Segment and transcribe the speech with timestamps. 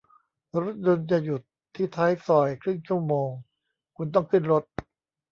[0.63, 1.41] รถยนต์จะหยุด
[1.75, 3.29] ที่ท้ายซอยครึ่งชั่วโมง
[3.95, 4.63] คุณต้องขึ้นรถ